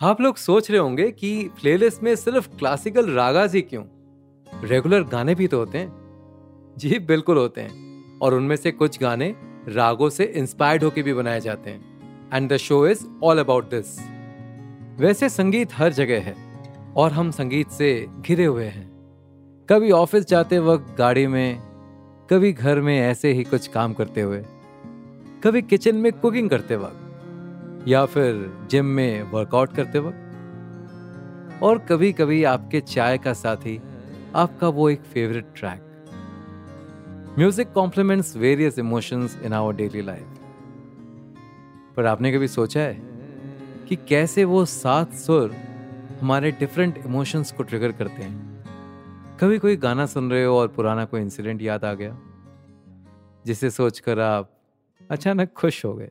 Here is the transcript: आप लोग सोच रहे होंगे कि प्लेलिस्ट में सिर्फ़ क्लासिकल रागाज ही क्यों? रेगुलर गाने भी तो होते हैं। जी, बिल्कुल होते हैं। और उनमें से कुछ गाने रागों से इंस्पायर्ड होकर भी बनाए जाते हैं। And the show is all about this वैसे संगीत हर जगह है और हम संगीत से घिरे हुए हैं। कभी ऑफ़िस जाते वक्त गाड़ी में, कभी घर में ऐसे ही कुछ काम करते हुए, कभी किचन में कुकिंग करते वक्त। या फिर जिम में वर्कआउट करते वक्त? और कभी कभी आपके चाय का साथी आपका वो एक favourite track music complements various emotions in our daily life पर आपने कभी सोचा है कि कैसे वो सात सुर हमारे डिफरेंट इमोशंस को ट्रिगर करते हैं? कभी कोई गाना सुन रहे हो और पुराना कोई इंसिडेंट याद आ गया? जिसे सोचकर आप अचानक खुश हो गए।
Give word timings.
आप 0.00 0.20
लोग 0.20 0.36
सोच 0.36 0.70
रहे 0.70 0.80
होंगे 0.80 1.10
कि 1.10 1.48
प्लेलिस्ट 1.60 2.02
में 2.02 2.16
सिर्फ़ 2.16 2.48
क्लासिकल 2.48 3.10
रागाज 3.10 3.54
ही 3.54 3.62
क्यों? 3.62 3.84
रेगुलर 4.64 5.02
गाने 5.02 5.34
भी 5.34 5.46
तो 5.46 5.58
होते 5.58 5.78
हैं। 5.78 6.74
जी, 6.78 6.98
बिल्कुल 6.98 7.36
होते 7.36 7.60
हैं। 7.60 8.18
और 8.18 8.34
उनमें 8.34 8.56
से 8.56 8.70
कुछ 8.70 9.00
गाने 9.00 9.34
रागों 9.68 10.10
से 10.10 10.24
इंस्पायर्ड 10.24 10.84
होकर 10.84 11.02
भी 11.02 11.14
बनाए 11.14 11.40
जाते 11.40 11.70
हैं। 11.70 12.30
And 12.34 12.52
the 12.52 12.56
show 12.56 12.86
is 12.86 13.04
all 13.22 13.38
about 13.38 13.70
this 13.70 13.98
वैसे 15.00 15.28
संगीत 15.28 15.74
हर 15.74 15.92
जगह 15.92 16.20
है 16.20 16.34
और 16.96 17.12
हम 17.12 17.30
संगीत 17.30 17.70
से 17.70 18.06
घिरे 18.20 18.44
हुए 18.44 18.64
हैं। 18.64 18.88
कभी 19.68 19.90
ऑफ़िस 19.90 20.26
जाते 20.26 20.58
वक्त 20.58 20.96
गाड़ी 20.98 21.26
में, 21.26 21.60
कभी 22.30 22.52
घर 22.52 22.80
में 22.80 23.00
ऐसे 23.00 23.32
ही 23.32 23.44
कुछ 23.44 23.66
काम 23.66 23.92
करते 23.92 24.20
हुए, 24.20 24.44
कभी 25.44 25.62
किचन 25.62 25.96
में 25.96 26.12
कुकिंग 26.12 26.50
करते 26.50 26.76
वक्त। 26.76 27.06
या 27.88 28.06
फिर 28.06 28.58
जिम 28.70 28.86
में 28.86 29.22
वर्कआउट 29.22 29.74
करते 29.74 29.98
वक्त? 29.98 30.26
और 31.62 31.78
कभी 31.78 32.12
कभी 32.12 32.44
आपके 32.44 32.80
चाय 32.80 33.18
का 33.18 33.32
साथी 33.32 33.82
आपका 34.34 34.68
वो 34.68 34.90
एक 34.90 35.00
favourite 35.00 35.46
track 35.56 35.86
music 37.38 37.72
complements 37.72 38.36
various 38.36 38.78
emotions 38.78 39.40
in 39.42 39.52
our 39.52 39.74
daily 39.74 40.02
life 40.02 40.26
पर 41.96 42.06
आपने 42.06 42.32
कभी 42.32 42.48
सोचा 42.48 42.80
है 42.80 43.02
कि 43.88 43.96
कैसे 43.96 44.44
वो 44.44 44.64
सात 44.64 45.12
सुर 45.12 45.54
हमारे 46.20 46.50
डिफरेंट 46.50 46.98
इमोशंस 47.06 47.52
को 47.52 47.62
ट्रिगर 47.62 47.92
करते 47.92 48.22
हैं? 48.22 48.64
कभी 49.40 49.58
कोई 49.58 49.76
गाना 49.76 50.06
सुन 50.06 50.30
रहे 50.30 50.44
हो 50.44 50.58
और 50.58 50.68
पुराना 50.68 51.04
कोई 51.04 51.20
इंसिडेंट 51.20 51.62
याद 51.62 51.84
आ 51.84 51.94
गया? 51.94 52.18
जिसे 53.46 53.70
सोचकर 53.70 54.20
आप 54.20 54.50
अचानक 55.10 55.52
खुश 55.52 55.84
हो 55.84 55.94
गए। 55.94 56.10